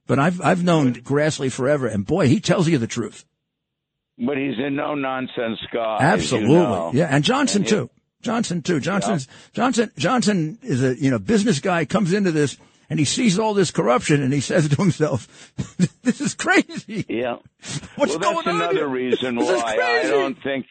but 0.06 0.18
I've, 0.18 0.42
I've 0.42 0.62
known 0.62 0.92
Grassley 0.92 1.50
forever 1.50 1.86
and 1.86 2.04
boy, 2.04 2.28
he 2.28 2.38
tells 2.38 2.68
you 2.68 2.76
the 2.76 2.86
truth. 2.86 3.24
But 4.24 4.36
he's 4.36 4.58
a 4.58 4.68
no 4.70 4.94
nonsense 4.94 5.58
guy. 5.72 5.96
as 6.00 6.30
you 6.30 6.36
Absolutely. 6.38 6.54
know. 6.54 6.90
Yeah. 6.94 7.08
And 7.10 7.24
Johnson 7.24 7.62
And 7.62 7.70
he- 7.70 7.76
too. 7.76 7.90
Johnson 8.22 8.60
too. 8.60 8.80
Johnson's, 8.80 9.26
Johnson, 9.54 9.90
Johnson 9.96 10.58
is 10.62 10.84
a, 10.84 10.94
you 10.94 11.10
know, 11.10 11.18
business 11.18 11.58
guy 11.58 11.86
comes 11.86 12.12
into 12.12 12.30
this 12.30 12.58
and 12.90 12.98
he 12.98 13.06
sees 13.06 13.38
all 13.38 13.54
this 13.54 13.70
corruption 13.70 14.22
and 14.22 14.30
he 14.30 14.40
says 14.40 14.68
to 14.68 14.76
himself, 14.76 15.52
this 16.02 16.20
is 16.20 16.34
crazy. 16.34 17.06
Yeah. 17.08 17.36
What's 17.96 18.12
well, 18.18 18.18
going 18.18 18.34
that's 18.36 18.46
on 18.48 18.56
another 18.56 18.74
here? 18.74 18.88
reason 18.88 19.36
This 19.38 19.48
is 19.48 19.62
why 19.62 19.76
I 20.02 20.02
don't 20.08 20.36
think 20.42 20.66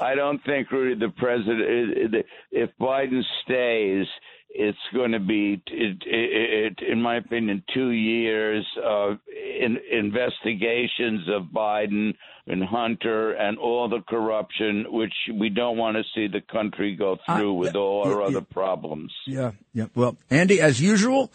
I 0.00 0.14
don't 0.14 0.42
think 0.44 0.70
Rudy 0.70 0.98
the 0.98 1.10
president. 1.12 2.14
If 2.50 2.70
Biden 2.80 3.22
stays, 3.44 4.06
it's 4.52 4.78
going 4.92 5.12
to 5.12 5.20
be, 5.20 5.62
it, 5.68 6.02
it, 6.06 6.78
it, 6.80 6.86
in 6.86 7.00
my 7.00 7.16
opinion, 7.16 7.62
two 7.72 7.90
years 7.90 8.66
of 8.84 9.18
in, 9.60 9.78
investigations 9.92 11.28
of 11.28 11.44
Biden 11.54 12.14
and 12.46 12.64
Hunter 12.64 13.32
and 13.32 13.58
all 13.58 13.88
the 13.88 14.00
corruption, 14.08 14.86
which 14.90 15.12
we 15.38 15.48
don't 15.50 15.76
want 15.76 15.96
to 15.96 16.02
see 16.14 16.26
the 16.26 16.40
country 16.40 16.96
go 16.96 17.16
I- 17.28 17.38
through 17.38 17.54
with 17.54 17.76
all 17.76 18.04
our 18.04 18.20
yeah, 18.20 18.26
other 18.26 18.32
yeah. 18.48 18.52
problems. 18.54 19.12
Yeah. 19.26 19.52
Yeah. 19.72 19.86
Well, 19.94 20.16
Andy, 20.30 20.60
as 20.60 20.80
usual, 20.80 21.30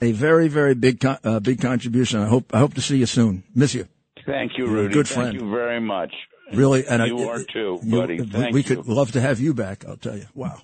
a 0.00 0.12
very, 0.12 0.48
very 0.48 0.74
big, 0.74 1.04
uh, 1.04 1.40
big 1.40 1.60
contribution. 1.60 2.20
I 2.20 2.26
hope, 2.26 2.54
I 2.54 2.58
hope 2.58 2.74
to 2.74 2.80
see 2.82 2.98
you 2.98 3.06
soon. 3.06 3.42
Miss 3.54 3.74
you. 3.74 3.86
Thank 4.26 4.52
you, 4.58 4.66
Rudy. 4.66 4.94
Good 4.94 5.08
Thank 5.08 5.34
you 5.34 5.50
very 5.50 5.80
much. 5.80 6.14
Really, 6.52 6.86
and 6.86 7.04
you 7.06 7.28
I, 7.28 7.32
are 7.34 7.42
too, 7.44 7.78
you- 7.82 8.00
buddy. 8.00 8.20
we- 8.20 8.26
Thank 8.26 8.54
we 8.54 8.60
you. 8.60 8.64
could 8.76 8.86
love 8.86 9.12
to 9.12 9.20
have 9.20 9.40
you 9.40 9.54
back. 9.54 9.84
I'll 9.86 9.96
tell 9.96 10.16
you. 10.16 10.26
Wow. 10.34 10.58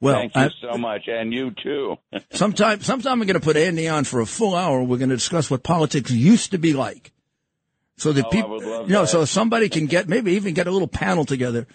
Well, 0.00 0.14
Thank 0.14 0.34
you 0.36 0.42
I- 0.42 0.50
so 0.60 0.76
much, 0.78 1.08
and 1.08 1.32
you 1.32 1.52
too. 1.52 1.96
sometime, 2.32 2.80
sometime 2.82 3.20
I'm 3.20 3.26
going 3.26 3.40
to 3.40 3.44
put 3.44 3.56
Andy 3.56 3.88
on 3.88 4.04
for 4.04 4.20
a 4.20 4.26
full 4.26 4.54
hour. 4.54 4.82
We're 4.82 4.98
going 4.98 5.08
to 5.10 5.16
discuss 5.16 5.50
what 5.50 5.62
politics 5.62 6.10
used 6.10 6.50
to 6.50 6.58
be 6.58 6.74
like. 6.74 7.12
So 7.96 8.12
that 8.12 8.26
Oh, 8.26 8.30
people, 8.30 8.60
you 8.62 8.92
know, 8.92 9.02
that. 9.02 9.06
so 9.08 9.24
somebody 9.24 9.70
can 9.70 9.86
get, 9.86 10.06
maybe 10.06 10.32
even 10.32 10.52
get 10.52 10.66
a 10.66 10.70
little 10.70 10.86
panel 10.88 11.24
together, 11.24 11.66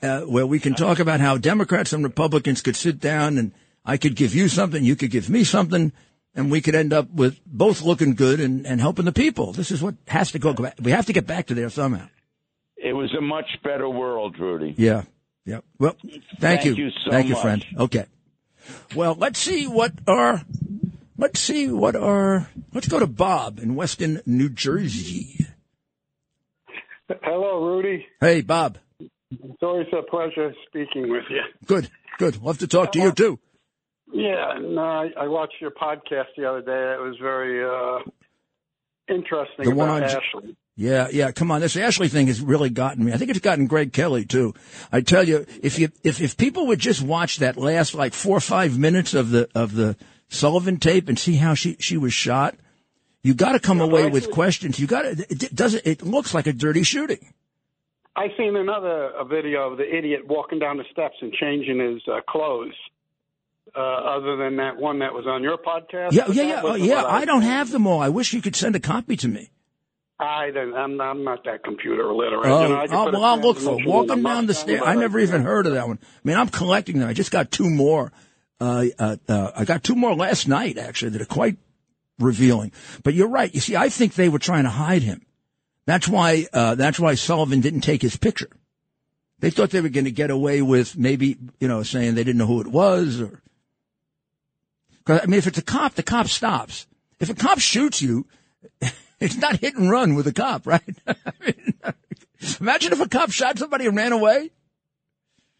uh, 0.00 0.22
where 0.22 0.46
we 0.46 0.58
can 0.58 0.72
talk 0.74 0.98
about 0.98 1.20
how 1.20 1.36
Democrats 1.36 1.92
and 1.92 2.02
Republicans 2.02 2.62
could 2.62 2.74
sit 2.74 2.98
down 2.98 3.36
and 3.36 3.52
I 3.84 3.98
could 3.98 4.16
give 4.16 4.34
you 4.34 4.48
something, 4.48 4.82
you 4.82 4.96
could 4.96 5.10
give 5.10 5.28
me 5.28 5.44
something, 5.44 5.92
and 6.34 6.50
we 6.50 6.62
could 6.62 6.74
end 6.74 6.94
up 6.94 7.10
with 7.10 7.38
both 7.44 7.82
looking 7.82 8.14
good 8.14 8.40
and, 8.40 8.66
and 8.66 8.80
helping 8.80 9.04
the 9.04 9.12
people. 9.12 9.52
This 9.52 9.70
is 9.70 9.82
what 9.82 9.96
has 10.08 10.32
to 10.32 10.38
go 10.38 10.54
back. 10.54 10.76
We 10.80 10.92
have 10.92 11.04
to 11.06 11.12
get 11.12 11.26
back 11.26 11.48
to 11.48 11.54
there 11.54 11.68
somehow. 11.68 12.08
It 12.78 12.94
was 12.94 13.12
a 13.14 13.20
much 13.20 13.58
better 13.62 13.88
world, 13.90 14.38
Rudy. 14.38 14.74
Yeah. 14.78 15.02
Yeah. 15.44 15.60
Well, 15.78 15.96
thank, 16.02 16.22
Thank 16.38 16.64
you. 16.64 16.74
you 16.74 16.90
so 17.04 17.10
thank 17.10 17.26
you, 17.28 17.34
much. 17.34 17.42
friend. 17.42 17.66
Okay. 17.78 18.06
Well, 18.94 19.14
let's 19.16 19.38
see 19.40 19.66
what 19.66 19.92
our, 20.06 20.42
let's 21.18 21.40
see 21.40 21.68
what 21.68 21.96
our, 21.96 22.48
let's 22.72 22.86
go 22.88 23.00
to 23.00 23.06
Bob 23.08 23.58
in 23.58 23.74
Weston, 23.74 24.20
New 24.24 24.48
Jersey. 24.48 25.46
Hello, 27.22 27.64
Rudy. 27.64 28.06
Hey, 28.20 28.40
Bob. 28.42 28.78
It's 29.00 29.62
always 29.62 29.86
a 29.92 30.02
pleasure 30.02 30.54
speaking 30.68 31.10
with 31.10 31.24
you. 31.28 31.40
Good. 31.66 31.90
Good. 32.18 32.40
Love 32.42 32.58
to 32.58 32.68
talk 32.68 32.92
to 32.92 33.00
you 33.00 33.12
too. 33.12 33.38
Yeah, 34.12 34.58
no, 34.60 34.80
I, 34.82 35.08
I 35.18 35.26
watched 35.28 35.54
your 35.60 35.70
podcast 35.70 36.26
the 36.36 36.48
other 36.48 36.60
day. 36.60 36.94
It 36.94 37.00
was 37.02 37.16
very 37.20 37.64
uh, 37.64 38.00
interesting 39.08 39.64
The 39.64 39.74
one 39.74 39.88
on- 39.88 40.02
Ashli. 40.02 40.54
Yeah, 40.74 41.08
yeah. 41.12 41.32
Come 41.32 41.50
on, 41.50 41.60
this 41.60 41.76
Ashli 41.76 42.10
thing 42.10 42.28
has 42.28 42.40
really 42.40 42.70
gotten 42.70 43.04
me. 43.04 43.12
I 43.12 43.18
think 43.18 43.30
it's 43.30 43.40
gotten 43.40 43.66
Greg 43.66 43.92
Kelly 43.92 44.24
too. 44.24 44.54
I 44.90 45.02
tell 45.02 45.26
you, 45.26 45.44
if 45.62 45.78
you 45.78 45.90
if 46.02 46.20
if 46.20 46.36
people 46.36 46.68
would 46.68 46.78
just 46.78 47.02
watch 47.02 47.38
that 47.38 47.58
last 47.58 47.94
like 47.94 48.14
four 48.14 48.36
or 48.36 48.40
five 48.40 48.78
minutes 48.78 49.12
of 49.12 49.30
the 49.30 49.48
of 49.54 49.74
the 49.74 49.96
Sullivan 50.28 50.78
tape 50.78 51.08
and 51.08 51.18
see 51.18 51.36
how 51.36 51.52
she 51.52 51.76
she 51.78 51.98
was 51.98 52.14
shot, 52.14 52.54
you 53.22 53.34
got 53.34 53.52
to 53.52 53.60
come 53.60 53.82
away 53.82 54.08
with 54.08 54.30
questions. 54.30 54.80
You 54.80 54.86
got 54.86 55.02
to. 55.02 55.10
It, 55.28 55.54
doesn't. 55.54 55.86
It 55.86 56.02
looks 56.02 56.32
like 56.32 56.46
a 56.46 56.54
dirty 56.54 56.84
shooting. 56.84 57.34
I 58.16 58.28
seen 58.38 58.56
another 58.56 59.10
a 59.10 59.26
video 59.26 59.70
of 59.70 59.78
the 59.78 59.84
idiot 59.84 60.26
walking 60.26 60.58
down 60.58 60.78
the 60.78 60.84
steps 60.90 61.16
and 61.20 61.32
changing 61.34 61.80
his 61.80 62.02
uh, 62.08 62.20
clothes. 62.28 62.74
Uh, 63.74 63.80
other 63.80 64.36
than 64.36 64.56
that 64.56 64.76
one 64.76 64.98
that 64.98 65.14
was 65.14 65.26
on 65.26 65.42
your 65.42 65.56
podcast. 65.56 66.12
Yeah, 66.12 66.26
yeah, 66.28 66.42
yeah, 66.42 66.60
oh, 66.62 66.74
yeah. 66.74 66.96
what 66.96 67.06
I 67.06 67.24
don't 67.24 67.42
have 67.42 67.70
them 67.70 67.86
all. 67.86 68.02
I 68.02 68.10
wish 68.10 68.34
you 68.34 68.42
could 68.42 68.56
send 68.56 68.76
a 68.76 68.80
copy 68.80 69.16
to 69.16 69.28
me. 69.28 69.50
I 70.22 70.50
don't. 70.50 70.74
I'm, 70.74 71.00
I'm 71.00 71.24
not 71.24 71.44
that 71.44 71.64
computer 71.64 72.12
literate. 72.12 72.46
Oh, 72.46 72.62
you 72.62 72.68
know, 72.68 72.76
I 72.76 72.86
oh, 72.90 73.10
well, 73.10 73.24
I'll 73.24 73.40
look 73.40 73.58
for 73.58 73.80
it. 73.80 73.86
Walking 73.86 74.22
down 74.22 74.46
the 74.46 74.54
stairs. 74.54 74.82
I 74.84 74.94
never 74.94 75.18
even 75.18 75.42
heard 75.42 75.66
of 75.66 75.74
that 75.74 75.88
one. 75.88 75.98
I 76.02 76.28
mean, 76.28 76.36
I'm 76.36 76.48
collecting 76.48 76.98
them. 76.98 77.08
I 77.08 77.12
just 77.12 77.30
got 77.30 77.50
two 77.50 77.68
more. 77.68 78.12
Uh, 78.60 78.86
uh, 78.98 79.16
uh, 79.28 79.50
I 79.56 79.64
got 79.64 79.82
two 79.82 79.96
more 79.96 80.14
last 80.14 80.46
night, 80.46 80.78
actually, 80.78 81.10
that 81.10 81.22
are 81.22 81.26
quite 81.26 81.56
revealing. 82.20 82.70
But 83.02 83.14
you're 83.14 83.28
right. 83.28 83.52
You 83.52 83.60
see, 83.60 83.74
I 83.74 83.88
think 83.88 84.14
they 84.14 84.28
were 84.28 84.38
trying 84.38 84.64
to 84.64 84.70
hide 84.70 85.02
him. 85.02 85.26
That's 85.84 86.06
why, 86.06 86.46
uh, 86.52 86.76
that's 86.76 87.00
why 87.00 87.14
Sullivan 87.14 87.60
didn't 87.60 87.80
take 87.80 88.02
his 88.02 88.16
picture. 88.16 88.50
They 89.40 89.50
thought 89.50 89.70
they 89.70 89.80
were 89.80 89.88
going 89.88 90.04
to 90.04 90.12
get 90.12 90.30
away 90.30 90.62
with 90.62 90.96
maybe, 90.96 91.36
you 91.58 91.66
know, 91.66 91.82
saying 91.82 92.14
they 92.14 92.22
didn't 92.22 92.38
know 92.38 92.46
who 92.46 92.60
it 92.60 92.68
was 92.68 93.20
or, 93.20 93.42
cause 95.04 95.20
I 95.20 95.26
mean, 95.26 95.38
if 95.38 95.48
it's 95.48 95.58
a 95.58 95.62
cop, 95.62 95.94
the 95.94 96.04
cop 96.04 96.28
stops. 96.28 96.86
If 97.18 97.28
a 97.28 97.34
cop 97.34 97.58
shoots 97.58 98.00
you, 98.00 98.26
it's 99.22 99.36
not 99.36 99.56
hit 99.56 99.76
and 99.76 99.90
run 99.90 100.14
with 100.14 100.26
a 100.26 100.32
cop, 100.32 100.66
right? 100.66 100.82
I 101.06 101.14
mean, 101.46 101.74
imagine 102.60 102.92
if 102.92 103.00
a 103.00 103.08
cop 103.08 103.30
shot 103.30 103.58
somebody 103.58 103.86
and 103.86 103.96
ran 103.96 104.12
away. 104.12 104.50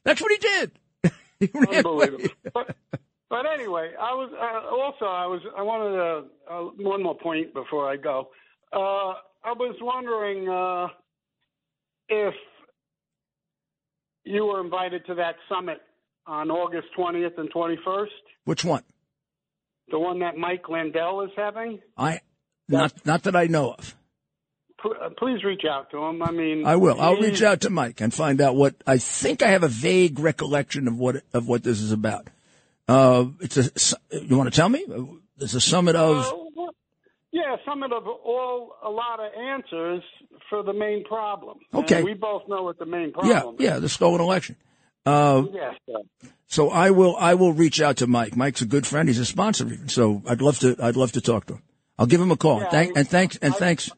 That's 0.04 0.20
what 0.20 0.32
he 0.32 0.38
did. 0.38 0.72
he. 1.40 1.50
Unbelievable. 1.76 2.28
but, 2.52 2.76
but 3.30 3.46
anyway, 3.52 3.92
I 3.98 4.12
was 4.14 4.30
uh, 4.34 4.68
also 4.74 5.04
I 5.04 5.26
was 5.26 5.40
I 5.56 5.62
wanted 5.62 5.96
to 5.96 6.52
uh, 6.52 6.90
one 6.90 7.02
more 7.02 7.16
point 7.16 7.54
before 7.54 7.88
I 7.88 7.96
go. 7.96 8.28
Uh, 8.72 9.14
I 9.44 9.52
was 9.54 9.76
wondering 9.80 10.48
uh, 10.48 10.88
if 12.08 12.34
you 14.24 14.46
were 14.46 14.60
invited 14.60 15.06
to 15.06 15.14
that 15.14 15.36
summit 15.48 15.80
on 16.26 16.50
August 16.50 16.88
20th 16.96 17.38
and 17.38 17.52
21st, 17.52 18.06
Which 18.44 18.64
one? 18.64 18.84
the 19.90 19.98
one 19.98 20.20
that 20.20 20.36
Mike 20.36 20.68
Lindell 20.68 21.22
is 21.22 21.30
having. 21.36 21.80
I 21.96 22.20
not 22.68 22.92
not 23.04 23.22
that 23.24 23.36
I 23.36 23.46
know 23.46 23.72
of. 23.72 23.96
Uh, 24.84 25.10
please 25.16 25.44
reach 25.44 25.62
out 25.70 25.90
to 25.92 25.98
him. 25.98 26.22
I 26.22 26.32
mean, 26.32 26.66
I 26.66 26.76
will. 26.76 27.00
I'll 27.00 27.16
reach 27.16 27.42
out 27.42 27.60
to 27.62 27.70
Mike 27.70 28.00
and 28.00 28.12
find 28.12 28.40
out 28.40 28.56
what 28.56 28.74
I 28.86 28.98
think 28.98 29.42
I 29.42 29.48
have 29.48 29.62
a 29.62 29.68
vague 29.68 30.18
recollection 30.18 30.88
of 30.88 30.98
what 30.98 31.22
of 31.32 31.46
what 31.46 31.62
this 31.62 31.80
is 31.80 31.92
about. 31.92 32.28
Uh, 32.88 33.26
it's 33.40 33.56
a. 33.56 33.70
You 34.10 34.36
want 34.36 34.52
to 34.52 34.56
tell 34.56 34.68
me? 34.68 34.84
It's 35.38 35.54
a 35.54 35.60
summit 35.60 35.94
of. 35.96 36.26
Uh, 36.26 36.66
yeah, 37.30 37.56
summit 37.64 37.92
of 37.92 38.06
all 38.06 38.74
a 38.84 38.90
lot 38.90 39.20
of 39.20 39.32
answers 39.40 40.02
for 40.50 40.62
the 40.62 40.72
main 40.72 41.04
problem. 41.04 41.58
And 41.72 41.84
Okay. 41.84 42.02
we 42.02 42.12
both 42.14 42.42
know 42.48 42.62
what 42.64 42.78
the 42.78 42.84
main 42.84 43.12
problem. 43.12 43.32
Yeah, 43.32 43.40
problem. 43.40 43.62
yeah, 43.62 43.78
the 43.78 43.88
stolen 43.88 44.20
election. 44.20 44.56
Uh, 45.06 45.44
is. 45.48 45.54
Yes. 45.54 45.74
sir. 45.86 46.28
so 46.48 46.70
I 46.70 46.90
will. 46.90 47.16
I 47.16 47.34
will 47.34 47.52
reach 47.52 47.80
out 47.80 47.98
to 47.98 48.06
Mike. 48.06 48.36
Mike's 48.36 48.62
a 48.62 48.66
good 48.66 48.86
friend. 48.86 49.08
He's 49.08 49.18
a 49.20 49.24
sponsor 49.24 49.66
even. 49.66 49.88
So 49.88 50.22
I'd 50.28 50.42
love 50.42 50.58
to. 50.58 50.76
I'd 50.80 50.96
love 50.96 51.12
to 51.12 51.20
talk 51.20 51.46
to 51.46 51.54
him. 51.54 51.62
I'll 51.98 52.06
give 52.06 52.20
him 52.20 52.30
a 52.30 52.36
call. 52.36 52.60
Yeah, 52.60 52.70
Thank 52.70 52.96
I- 52.96 53.00
and 53.00 53.08
thanks 53.08 53.36
and 53.36 53.54
I- 53.54 53.56
thanks. 53.56 53.90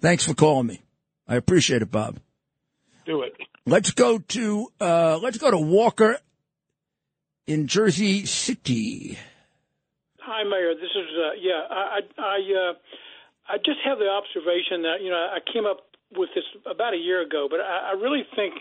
Thanks 0.00 0.24
for 0.26 0.34
calling 0.34 0.66
me. 0.66 0.82
I 1.26 1.36
appreciate 1.36 1.80
it, 1.82 1.90
Bob. 1.90 2.18
Do 3.06 3.22
it. 3.22 3.34
Let's 3.66 3.90
go 3.92 4.18
to 4.18 4.68
uh, 4.80 5.18
let's 5.22 5.38
go 5.38 5.50
to 5.50 5.58
Walker 5.58 6.18
in 7.46 7.66
Jersey 7.66 8.26
City. 8.26 9.18
Hi, 10.20 10.44
Mayor. 10.44 10.74
This 10.74 10.90
is 10.94 11.08
uh, 11.16 11.32
yeah. 11.40 11.60
I 11.70 12.00
I 12.00 12.00
I, 12.18 12.70
uh, 12.70 12.72
I 13.48 13.56
just 13.58 13.80
have 13.84 13.98
the 13.98 14.08
observation 14.08 14.82
that 14.82 15.00
you 15.02 15.10
know 15.10 15.16
I 15.16 15.38
came 15.52 15.64
up 15.64 15.80
with 16.16 16.28
this 16.34 16.44
about 16.70 16.94
a 16.94 16.98
year 16.98 17.22
ago, 17.22 17.48
but 17.50 17.60
I, 17.60 17.92
I 17.92 18.00
really 18.00 18.24
think 18.36 18.54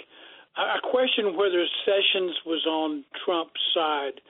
I 0.55 0.77
question 0.83 1.35
whether 1.35 1.65
Sessions 1.85 2.35
was 2.45 2.65
on 2.67 3.03
Trump's 3.25 3.59
side 3.73 4.21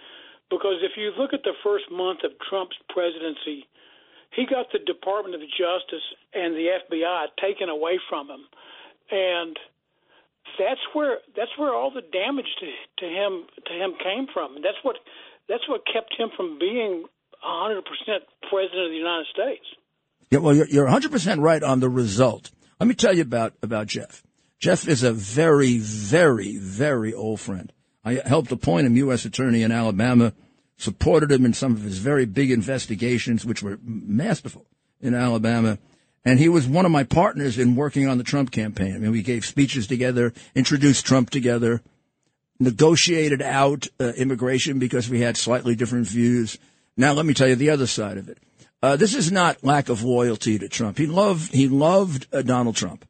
because 0.50 0.82
if 0.82 0.94
you 0.98 1.12
look 1.18 1.34
at 1.34 1.44
the 1.44 1.54
first 1.64 1.86
month 1.92 2.20
of 2.24 2.32
Trump's 2.50 2.78
presidency, 2.90 3.66
he 4.36 4.46
got 4.46 4.68
the 4.72 4.80
Department 4.80 5.36
of 5.36 5.42
Justice 5.42 6.06
and 6.34 6.56
the 6.56 6.68
FBI 6.90 7.26
taken 7.42 7.70
away 7.70 8.00
from 8.10 8.30
him, 8.30 8.44
and 9.12 9.58
that's 10.60 10.82
where 10.94 11.20
that's 11.36 11.52
where 11.58 11.74
all 11.74 11.92
the 11.92 12.02
damage 12.02 12.50
to, 12.60 12.68
to 13.00 13.06
him 13.06 13.46
to 13.66 13.74
him 13.74 13.94
came 14.04 14.28
from. 14.34 14.56
That's 14.62 14.82
what 14.84 14.98
that's 15.48 15.68
what 15.68 15.82
kept 15.92 16.16
him 16.18 16.30
from 16.36 16.58
being 16.60 17.06
100% 17.44 17.82
president 18.50 18.86
of 18.86 18.92
the 18.92 18.98
United 18.98 19.28
States. 19.34 19.66
Yeah, 20.30 20.40
well, 20.40 20.56
you're, 20.56 20.68
you're 20.68 20.88
100% 20.88 21.42
right 21.42 21.62
on 21.62 21.80
the 21.80 21.90
result. 21.90 22.52
Let 22.80 22.88
me 22.88 22.96
tell 22.96 23.16
you 23.16 23.22
about, 23.22 23.54
about 23.62 23.88
Jeff. 23.88 24.24
Jeff 24.60 24.88
is 24.88 25.04
a 25.04 25.12
very, 25.12 25.78
very, 25.78 26.58
very 26.58 27.14
old 27.14 27.40
friend. 27.40 27.72
I 28.06 28.22
helped 28.26 28.52
appoint 28.52 28.88
him 28.88 28.96
U.S. 28.98 29.26
Attorney 29.26 29.64
in 29.64 29.72
Alabama, 29.72 30.34
supported 30.78 31.32
him 31.32 31.46
in 31.46 31.54
some 31.54 31.74
of 31.74 31.82
his 31.82 32.00
very 32.00 32.26
big 32.26 32.52
investigations, 32.52 33.46
which 33.46 33.64
were 33.64 33.80
masterful 33.84 34.66
in 35.02 35.14
Alabama. 35.14 35.78
And 36.26 36.40
he 36.40 36.50
was 36.50 36.68
one 36.68 36.86
of 36.86 36.92
my 36.92 37.04
partners 37.04 37.58
in 37.58 37.76
working 37.76 38.08
on 38.08 38.18
the 38.18 38.24
Trump 38.24 38.52
campaign. 38.52 38.96
I 38.96 38.98
mean, 38.98 39.12
we 39.12 39.24
gave 39.24 39.46
speeches 39.46 39.88
together, 39.88 40.34
introduced 40.56 41.06
Trump 41.06 41.30
together, 41.30 41.82
negotiated 42.60 43.42
out 43.42 43.88
uh, 44.00 44.14
immigration 44.16 44.80
because 44.80 45.10
we 45.10 45.22
had 45.22 45.36
slightly 45.36 45.76
different 45.76 46.08
views. 46.08 46.58
Now, 46.96 47.14
let 47.14 47.26
me 47.26 47.34
tell 47.34 47.48
you 47.48 47.56
the 47.56 47.72
other 47.72 47.88
side 47.88 48.18
of 48.18 48.30
it. 48.30 48.38
Uh, 48.82 48.96
this 48.96 49.16
is 49.16 49.32
not 49.32 49.64
lack 49.64 49.90
of 49.90 50.04
loyalty 50.04 50.60
to 50.60 50.68
Trump. 50.68 50.98
He 50.98 51.08
loved 51.08 51.54
he 51.54 51.70
loved 51.70 52.28
uh, 52.34 52.42
Donald 52.42 52.76
Trump. 52.76 53.06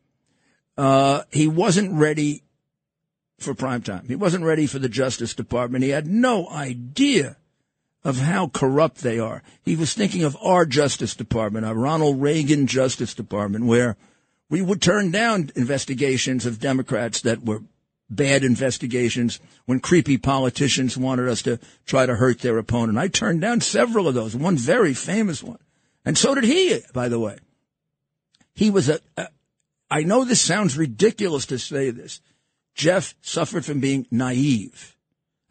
Uh, 0.78 1.24
he 1.32 1.48
wasn't 1.48 1.94
ready 1.94 2.44
for 3.40 3.54
prime 3.54 3.82
time. 3.82 4.06
He 4.08 4.16
wasn't 4.16 4.46
ready 4.46 4.68
for 4.68 4.80
the 4.80 4.90
Justice 4.90 5.34
Department. 5.34 5.84
He 5.84 5.90
had 5.90 6.08
no 6.08 6.48
idea 6.50 7.38
of 8.04 8.20
how 8.20 8.48
corrupt 8.48 8.98
they 8.98 9.20
are. 9.20 9.44
He 9.64 9.76
was 9.76 9.94
thinking 9.94 10.24
of 10.24 10.38
our 10.42 10.66
Justice 10.66 11.16
Department, 11.16 11.66
our 11.66 11.76
Ronald 11.76 12.22
Reagan 12.22 12.68
Justice 12.68 13.14
Department, 13.14 13.66
where 13.66 13.96
we 14.50 14.62
would 14.62 14.82
turn 14.82 15.12
down 15.12 15.52
investigations 15.56 16.46
of 16.46 16.60
Democrats 16.60 17.22
that 17.22 17.44
were 17.44 17.64
bad 18.10 18.44
investigations 18.44 19.40
when 19.66 19.80
creepy 19.80 20.18
politicians 20.18 20.98
wanted 20.98 21.28
us 21.28 21.42
to 21.44 21.60
try 21.86 22.06
to 22.06 22.16
hurt 22.16 22.40
their 22.40 22.58
opponent. 22.58 22.98
I 22.98 23.08
turned 23.08 23.42
down 23.42 23.62
several 23.62 24.08
of 24.08 24.14
those, 24.14 24.36
one 24.36 24.58
very 24.58 24.94
famous 24.94 25.42
one. 25.42 25.60
And 26.06 26.18
so 26.18 26.36
did 26.36 26.44
he, 26.44 26.82
by 26.94 27.08
the 27.08 27.20
way. 27.20 27.38
He 28.54 28.70
was 28.70 28.90
a, 28.90 29.00
a 29.18 29.30
I 29.90 30.04
know 30.04 30.26
this 30.26 30.42
sounds 30.42 30.78
ridiculous 30.78 31.46
to 31.48 31.60
say 31.60 31.92
this. 31.92 32.20
Jeff 32.76 33.16
suffered 33.22 33.64
from 33.64 33.80
being 33.80 34.08
naive. 34.12 34.96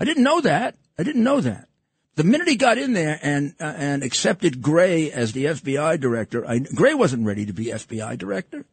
I 0.01 0.05
didn't 0.05 0.25
know 0.25 0.41
that. 0.41 0.77
I 0.99 1.05
didn't 1.05 1.25
know 1.25 1.41
that. 1.41 1.69
The 2.15 2.25
minute 2.25 2.49
he 2.49 2.57
got 2.57 2.77
in 2.77 2.93
there 2.93 3.19
and 3.23 3.55
uh, 3.59 3.73
and 3.77 4.03
accepted 4.03 4.67
Wray 4.67 5.11
as 5.11 5.33
the 5.33 5.47
FBI 5.47 5.99
director, 5.99 6.47
I, 6.47 6.61
Wray 6.75 6.95
wasn't 6.95 7.27
ready 7.27 7.47
to 7.47 7.53
be 7.53 7.67
FBI 7.67 8.19
director. 8.19 8.67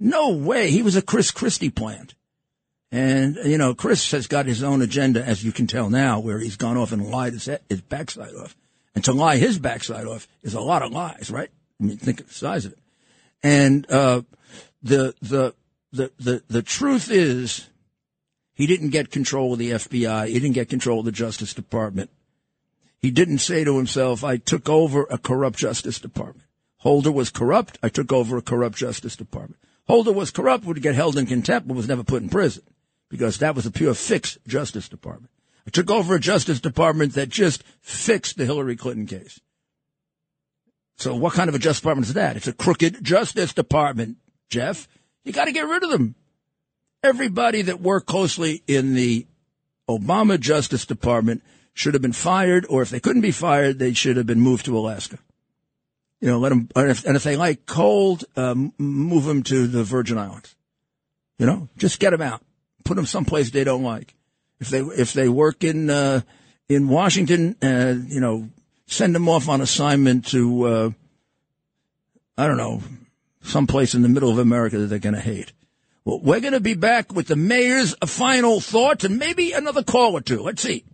No 0.00 0.30
way. 0.30 0.70
He 0.70 0.82
was 0.82 0.96
a 0.96 1.02
Chris 1.02 1.30
Christie 1.30 1.70
plant. 1.70 2.14
And, 2.92 3.36
you 3.44 3.58
know, 3.58 3.74
Chris 3.74 4.10
has 4.10 4.26
got 4.26 4.46
his 4.46 4.62
own 4.64 4.82
agenda, 4.82 5.22
as 5.24 5.44
you 5.44 5.52
can 5.52 5.66
tell 5.66 5.90
now, 5.90 6.18
where 6.18 6.40
he's 6.40 6.56
gone 6.56 6.76
off 6.76 6.90
and 6.90 7.08
lied 7.08 7.34
his, 7.34 7.48
his 7.68 7.80
backside 7.82 8.34
off. 8.34 8.56
And 8.94 9.04
to 9.04 9.12
lie 9.12 9.36
his 9.36 9.58
backside 9.58 10.06
off 10.06 10.26
is 10.42 10.54
a 10.54 10.60
lot 10.60 10.82
of 10.82 10.90
lies, 10.90 11.30
right? 11.30 11.50
I 11.80 11.84
mean, 11.84 11.98
think 11.98 12.20
of 12.20 12.28
the 12.28 12.34
size 12.34 12.64
of 12.64 12.72
it. 12.72 12.78
And, 13.42 13.88
uh, 13.90 14.22
the, 14.82 15.14
the, 15.22 15.54
the, 15.92 16.10
the, 16.18 16.42
the 16.48 16.62
truth 16.62 17.10
is 17.10 17.68
he 18.54 18.66
didn't 18.66 18.90
get 18.90 19.10
control 19.10 19.52
of 19.52 19.60
the 19.60 19.70
FBI. 19.70 20.26
He 20.26 20.34
didn't 20.34 20.54
get 20.54 20.68
control 20.68 21.00
of 21.00 21.04
the 21.04 21.12
Justice 21.12 21.54
Department. 21.54 22.10
He 23.00 23.10
didn't 23.10 23.38
say 23.38 23.64
to 23.64 23.76
himself, 23.76 24.22
I 24.22 24.36
took 24.36 24.68
over 24.68 25.06
a 25.10 25.18
corrupt 25.18 25.58
Justice 25.58 25.98
Department. 25.98 26.46
Holder 26.78 27.12
was 27.12 27.30
corrupt. 27.30 27.78
I 27.82 27.88
took 27.88 28.12
over 28.12 28.36
a 28.36 28.42
corrupt 28.42 28.76
Justice 28.76 29.16
Department. 29.16 29.60
Holder 29.86 30.12
was 30.12 30.30
corrupt, 30.30 30.64
would 30.64 30.80
get 30.82 30.94
held 30.94 31.18
in 31.18 31.26
contempt, 31.26 31.68
but 31.68 31.76
was 31.76 31.88
never 31.88 32.04
put 32.04 32.22
in 32.22 32.28
prison 32.28 32.62
because 33.08 33.38
that 33.38 33.54
was 33.54 33.66
a 33.66 33.70
pure 33.70 33.94
fix 33.94 34.38
Justice 34.46 34.88
Department. 34.88 35.30
I 35.66 35.70
took 35.70 35.90
over 35.90 36.14
a 36.14 36.20
Justice 36.20 36.60
Department 36.60 37.14
that 37.14 37.28
just 37.28 37.64
fixed 37.80 38.36
the 38.36 38.46
Hillary 38.46 38.76
Clinton 38.76 39.06
case. 39.06 39.40
So 40.96 41.14
what 41.16 41.32
kind 41.32 41.48
of 41.48 41.54
a 41.54 41.58
Justice 41.58 41.80
Department 41.80 42.06
is 42.06 42.14
that? 42.14 42.36
It's 42.36 42.46
a 42.46 42.52
crooked 42.52 43.02
Justice 43.02 43.52
Department, 43.52 44.18
Jeff. 44.48 44.88
You 45.24 45.32
got 45.32 45.46
to 45.46 45.52
get 45.52 45.66
rid 45.66 45.82
of 45.82 45.90
them. 45.90 46.14
Everybody 47.02 47.62
that 47.62 47.80
worked 47.80 48.06
closely 48.06 48.62
in 48.66 48.94
the 48.94 49.26
Obama 49.88 50.38
Justice 50.38 50.86
Department 50.86 51.42
should 51.74 51.94
have 51.94 52.02
been 52.02 52.12
fired, 52.12 52.66
or 52.68 52.82
if 52.82 52.90
they 52.90 53.00
couldn't 53.00 53.22
be 53.22 53.30
fired, 53.30 53.78
they 53.78 53.92
should 53.92 54.16
have 54.16 54.26
been 54.26 54.40
moved 54.40 54.66
to 54.66 54.76
Alaska. 54.76 55.18
You 56.20 56.28
know, 56.28 56.38
let 56.38 56.50
them, 56.50 56.68
and 56.76 56.90
if, 56.90 57.04
and 57.06 57.16
if 57.16 57.22
they 57.22 57.36
like 57.36 57.64
cold, 57.64 58.24
um, 58.36 58.74
move 58.78 59.24
them 59.24 59.42
to 59.44 59.66
the 59.66 59.82
Virgin 59.82 60.18
Islands. 60.18 60.54
You 61.38 61.46
know, 61.46 61.68
just 61.78 61.98
get 61.98 62.10
them 62.10 62.20
out, 62.20 62.42
put 62.84 62.96
them 62.96 63.06
someplace 63.06 63.50
they 63.50 63.64
don't 63.64 63.82
like. 63.82 64.14
If 64.58 64.68
they 64.68 64.80
if 64.80 65.14
they 65.14 65.30
work 65.30 65.64
in 65.64 65.88
uh, 65.88 66.20
in 66.68 66.88
Washington, 66.88 67.56
uh, 67.62 67.94
you 68.06 68.20
know, 68.20 68.50
send 68.86 69.14
them 69.14 69.28
off 69.28 69.48
on 69.48 69.62
assignment 69.62 70.26
to 70.28 70.66
uh, 70.66 70.90
I 72.36 72.46
don't 72.46 72.58
know, 72.58 72.82
someplace 73.42 73.94
in 73.94 74.02
the 74.02 74.08
middle 74.08 74.30
of 74.30 74.38
America 74.38 74.78
that 74.78 74.86
they're 74.86 74.98
going 74.98 75.14
to 75.14 75.20
hate. 75.20 75.52
Well, 76.04 76.20
we're 76.20 76.40
going 76.40 76.54
to 76.54 76.60
be 76.60 76.74
back 76.74 77.12
with 77.12 77.26
the 77.26 77.36
mayor's 77.36 77.94
final 78.06 78.60
thoughts 78.60 79.04
and 79.04 79.18
maybe 79.18 79.52
another 79.52 79.82
call 79.82 80.14
or 80.14 80.20
two. 80.20 80.42
Let's 80.42 80.62
see. 80.62 80.84